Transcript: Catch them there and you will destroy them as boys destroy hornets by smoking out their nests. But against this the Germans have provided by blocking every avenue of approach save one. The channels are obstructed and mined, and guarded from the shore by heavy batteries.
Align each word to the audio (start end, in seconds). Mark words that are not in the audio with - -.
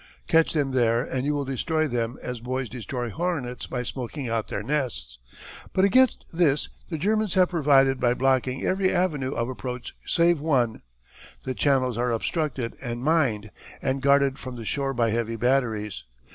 Catch 0.27 0.53
them 0.53 0.71
there 0.71 1.03
and 1.03 1.25
you 1.27 1.35
will 1.35 1.45
destroy 1.45 1.87
them 1.87 2.17
as 2.23 2.41
boys 2.41 2.69
destroy 2.69 3.11
hornets 3.11 3.67
by 3.67 3.83
smoking 3.83 4.27
out 4.27 4.47
their 4.47 4.63
nests. 4.63 5.19
But 5.73 5.85
against 5.85 6.25
this 6.33 6.69
the 6.89 6.97
Germans 6.97 7.35
have 7.35 7.49
provided 7.51 7.99
by 7.99 8.15
blocking 8.15 8.65
every 8.65 8.91
avenue 8.91 9.35
of 9.35 9.47
approach 9.47 9.93
save 10.03 10.39
one. 10.39 10.81
The 11.43 11.53
channels 11.53 11.99
are 11.99 12.11
obstructed 12.11 12.75
and 12.81 13.03
mined, 13.03 13.51
and 13.79 14.01
guarded 14.01 14.39
from 14.39 14.55
the 14.55 14.65
shore 14.65 14.95
by 14.95 15.11
heavy 15.11 15.35
batteries. 15.35 16.03